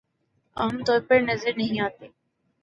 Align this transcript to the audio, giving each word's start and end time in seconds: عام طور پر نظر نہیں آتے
عام 0.57 0.83
طور 0.83 0.99
پر 0.99 1.19
نظر 1.21 1.51
نہیں 1.57 1.79
آتے 1.81 2.07